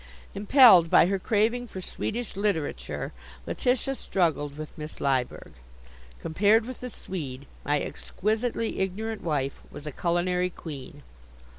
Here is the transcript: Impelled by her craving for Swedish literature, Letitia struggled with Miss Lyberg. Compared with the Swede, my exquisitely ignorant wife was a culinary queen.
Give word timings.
Impelled 0.33 0.89
by 0.89 1.05
her 1.05 1.19
craving 1.19 1.67
for 1.67 1.79
Swedish 1.79 2.35
literature, 2.35 3.13
Letitia 3.45 3.93
struggled 3.93 4.57
with 4.57 4.75
Miss 4.75 4.99
Lyberg. 4.99 5.51
Compared 6.19 6.65
with 6.65 6.79
the 6.79 6.89
Swede, 6.89 7.45
my 7.63 7.79
exquisitely 7.79 8.79
ignorant 8.79 9.21
wife 9.21 9.61
was 9.69 9.85
a 9.85 9.91
culinary 9.91 10.49
queen. 10.49 11.03